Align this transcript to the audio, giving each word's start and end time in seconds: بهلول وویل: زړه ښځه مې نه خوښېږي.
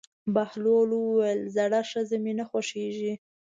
بهلول 0.35 0.89
وویل: 0.95 1.41
زړه 1.55 1.81
ښځه 1.91 2.15
مې 2.23 2.33
نه 2.39 2.45
خوښېږي. 2.49 3.13